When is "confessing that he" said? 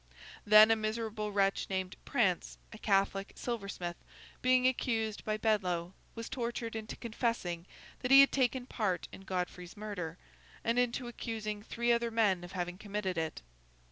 6.95-8.21